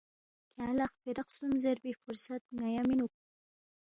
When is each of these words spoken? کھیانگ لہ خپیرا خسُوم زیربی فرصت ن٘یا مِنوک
کھیانگ 0.53 0.75
لہ 0.77 0.85
خپیرا 0.91 1.23
خسُوم 1.27 1.51
زیربی 1.63 1.91
فرصت 2.03 2.41
ن٘یا 2.57 2.81
مِنوک 2.87 3.13